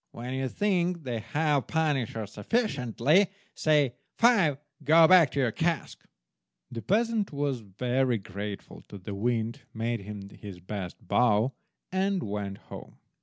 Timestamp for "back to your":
5.07-5.51